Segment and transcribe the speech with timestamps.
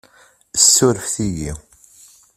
[0.61, 1.53] Ssurefet-iyi.